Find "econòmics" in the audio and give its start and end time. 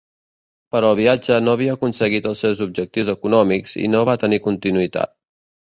3.17-3.79